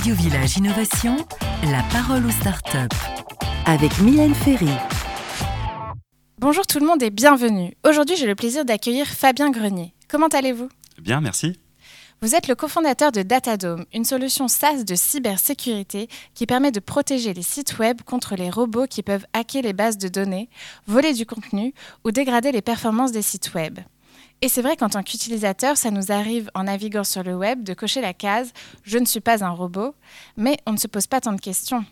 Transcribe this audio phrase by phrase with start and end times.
[0.00, 1.14] Radio Village Innovation,
[1.64, 2.96] la parole aux startups.
[3.66, 4.70] Avec Mylène Ferry.
[6.38, 7.74] Bonjour tout le monde et bienvenue.
[7.86, 9.92] Aujourd'hui, j'ai le plaisir d'accueillir Fabien Grenier.
[10.08, 10.70] Comment allez-vous?
[11.02, 11.60] Bien, merci.
[12.22, 17.34] Vous êtes le cofondateur de Datadome, une solution SaaS de cybersécurité qui permet de protéger
[17.34, 20.48] les sites web contre les robots qui peuvent hacker les bases de données,
[20.86, 21.74] voler du contenu
[22.06, 23.80] ou dégrader les performances des sites web.
[24.42, 27.74] Et c'est vrai qu'en tant qu'utilisateur, ça nous arrive en naviguant sur le web de
[27.74, 28.48] cocher la case⁇
[28.84, 29.88] Je ne suis pas un robot⁇
[30.36, 31.84] mais on ne se pose pas tant de questions.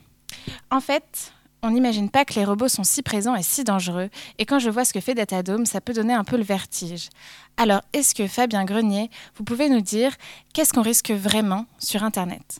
[0.71, 4.45] En fait, on n'imagine pas que les robots sont si présents et si dangereux, et
[4.45, 7.09] quand je vois ce que fait Datadome, ça peut donner un peu le vertige.
[7.57, 10.15] Alors, est-ce que Fabien Grenier, vous pouvez nous dire
[10.53, 12.59] qu'est-ce qu'on risque vraiment sur Internet?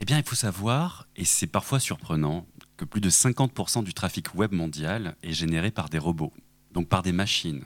[0.00, 2.46] Eh bien, il faut savoir, et c'est parfois surprenant,
[2.76, 6.32] que plus de 50% du trafic web mondial est généré par des robots,
[6.72, 7.64] donc par des machines.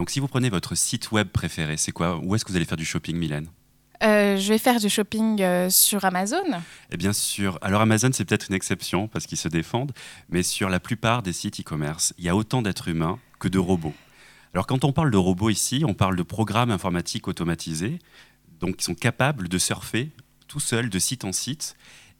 [0.00, 2.18] Donc si vous prenez votre site web préféré, c'est quoi?
[2.22, 3.48] Où est-ce que vous allez faire du shopping, Mylène?
[4.02, 6.42] Euh, je vais faire du shopping euh, sur Amazon.
[6.90, 7.58] Eh bien sûr.
[7.60, 9.92] Alors Amazon, c'est peut-être une exception parce qu'ils se défendent,
[10.30, 13.58] mais sur la plupart des sites e-commerce, il y a autant d'êtres humains que de
[13.58, 13.92] robots.
[14.54, 17.98] Alors quand on parle de robots ici, on parle de programmes informatiques automatisés,
[18.58, 20.08] donc qui sont capables de surfer
[20.48, 21.76] tout seuls de site en site.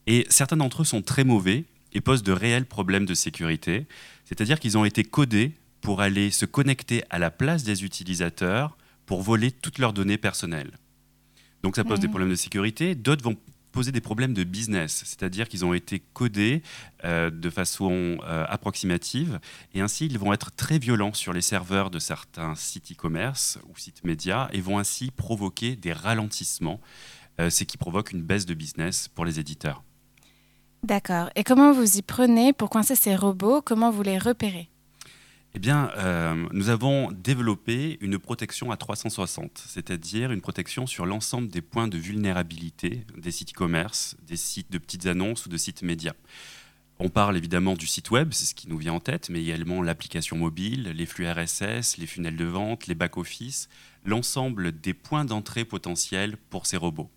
[0.06, 3.86] Et certains d'entre eux sont très mauvais et posent de réels problèmes de sécurité.
[4.26, 9.22] C'est-à-dire qu'ils ont été codés pour aller se connecter à la place des utilisateurs pour
[9.22, 10.72] voler toutes leurs données personnelles.
[11.62, 12.10] Donc ça pose des mmh.
[12.10, 12.94] problèmes de sécurité.
[12.94, 13.36] D'autres vont
[13.70, 16.62] poser des problèmes de business, c'est-à-dire qu'ils ont été codés
[17.04, 19.38] euh, de façon euh, approximative
[19.74, 23.78] et ainsi ils vont être très violents sur les serveurs de certains sites e-commerce ou
[23.78, 26.80] sites médias et vont ainsi provoquer des ralentissements,
[27.40, 29.82] euh, ce qui provoque une baisse de business pour les éditeurs.
[30.82, 31.30] D'accord.
[31.36, 33.60] Et comment vous y prenez pour coincer ces robots?
[33.62, 34.70] Comment vous les repérez?
[35.54, 41.48] Eh bien, euh, nous avons développé une protection à 360, c'est-à-dire une protection sur l'ensemble
[41.48, 45.82] des points de vulnérabilité des sites e-commerce, des sites de petites annonces ou de sites
[45.82, 46.14] médias.
[47.00, 49.82] On parle évidemment du site web, c'est ce qui nous vient en tête, mais également
[49.82, 53.68] l'application mobile, les flux RSS, les funnels de vente, les back-office,
[54.04, 57.10] l'ensemble des points d'entrée potentiels pour ces robots.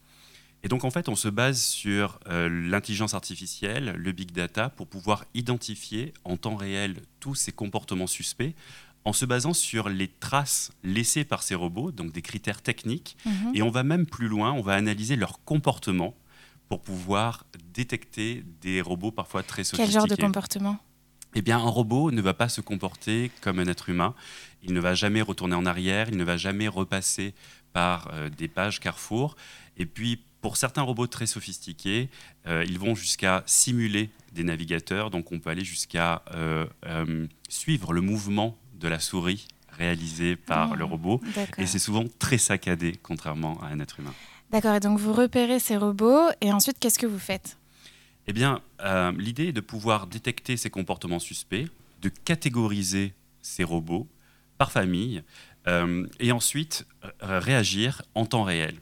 [0.64, 4.88] Et donc en fait, on se base sur euh, l'intelligence artificielle, le big data, pour
[4.88, 8.56] pouvoir identifier en temps réel tous ces comportements suspects
[9.06, 13.18] en se basant sur les traces laissées par ces robots, donc des critères techniques.
[13.26, 13.52] Mhm.
[13.54, 16.16] Et on va même plus loin, on va analyser leur comportement
[16.70, 19.84] pour pouvoir détecter des robots parfois très sophistiqués.
[19.84, 20.78] Quel genre de comportement?
[21.36, 24.14] Eh bien, un robot ne va pas se comporter comme un être humain.
[24.62, 27.34] Il ne va jamais retourner en arrière, il ne va jamais repasser
[27.74, 29.36] par euh, des pages Carrefour.
[29.78, 32.10] Et puis, pour certains robots très sophistiqués,
[32.48, 37.94] euh, ils vont jusqu'à simuler des navigateurs, donc on peut aller jusqu'à euh, euh, suivre
[37.94, 41.22] le mouvement de la souris réalisé par ah, le robot.
[41.58, 44.14] Et c'est souvent très saccadé, contrairement à un être humain.
[44.52, 47.58] D'accord, et donc vous repérez ces robots, et ensuite qu'est-ce que vous faites?
[48.28, 48.62] Eh bien,
[49.18, 51.70] l'idée est de pouvoir détecter ces comportements suspects,
[52.02, 54.08] de catégoriser ces robots
[54.58, 55.24] par famille,
[56.20, 56.86] et ensuite
[57.22, 58.76] réagir en temps réel.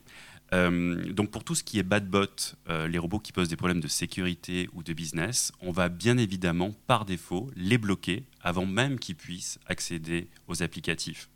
[0.53, 2.27] Euh, donc pour tout ce qui est bad bot,
[2.69, 6.17] euh, les robots qui posent des problèmes de sécurité ou de business, on va bien
[6.17, 11.29] évidemment par défaut les bloquer avant même qu'ils puissent accéder aux applicatifs.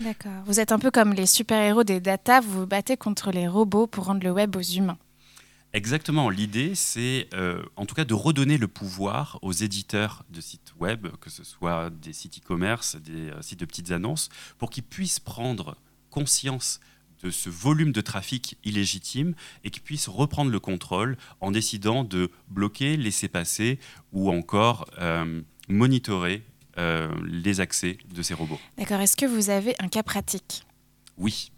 [0.00, 0.42] D'accord.
[0.46, 3.86] Vous êtes un peu comme les super-héros des data, vous vous battez contre les robots
[3.86, 4.98] pour rendre le web aux humains.
[5.74, 6.28] Exactement.
[6.28, 11.08] L'idée, c'est euh, en tout cas de redonner le pouvoir aux éditeurs de sites web,
[11.20, 14.28] que ce soit des sites e-commerce, des sites de petites annonces,
[14.58, 15.76] pour qu'ils puissent prendre
[16.10, 16.80] conscience
[17.22, 19.34] de ce volume de trafic illégitime
[19.64, 23.78] et qui puisse reprendre le contrôle en décidant de bloquer, laisser passer
[24.12, 26.42] ou encore euh, monitorer
[26.78, 28.60] euh, les accès de ces robots.
[28.78, 29.00] D'accord.
[29.00, 30.64] Est-ce que vous avez un cas pratique?
[31.16, 31.52] Oui.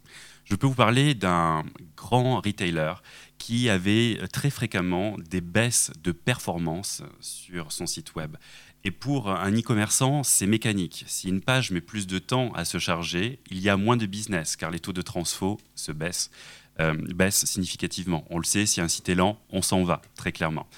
[0.45, 1.65] Je peux vous parler d'un
[1.97, 3.03] grand retailer
[3.39, 8.37] qui avait très fréquemment des baisses de performance sur son site web.
[8.87, 11.05] Et pour un e-commerçant, c'est mécanique.
[11.07, 14.05] Si une page met plus de temps à se charger, il y a moins de
[14.05, 16.31] business car les taux de transfo se baissent,
[16.81, 18.27] euh, baissent significativement.
[18.29, 20.69] On le sait, si un site est lent, on s'en va, très clairement.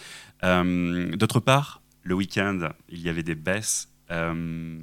[0.44, 4.80] Euh, d'autre part, le week-end, il y avait des baisses euh,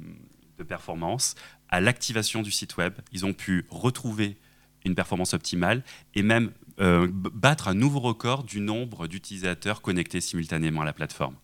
[0.58, 1.34] de performance.
[1.70, 4.36] À l'activation du site web, ils ont pu retrouver
[4.84, 5.82] une performance optimale
[6.14, 11.36] et même battre un nouveau record du nombre d'utilisateurs connectés simultanément à la plateforme.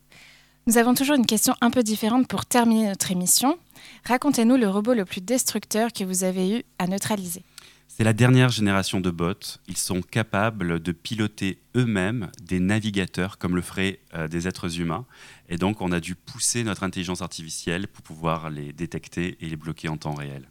[0.67, 3.59] Nous avons toujours une question un peu différente pour terminer notre émission.
[4.05, 7.43] Racontez-nous le robot le plus destructeur que vous avez eu à neutraliser.
[7.89, 9.59] C'est la dernière génération de bots.
[9.69, 15.05] Ils sont capables de piloter eux-mêmes des navigateurs comme le feraient euh, des êtres humains.
[15.49, 19.57] Et donc, on a dû pousser notre intelligence artificielle pour pouvoir les détecter et les
[19.57, 20.49] bloquer en temps réel.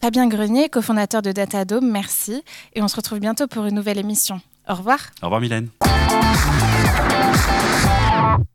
[0.00, 2.42] Fabien Grenier, cofondateur de Datadome, merci.
[2.74, 4.40] Et on se retrouve bientôt pour une nouvelle émission.
[4.68, 4.98] Au revoir.
[5.22, 5.68] Au revoir Mylène.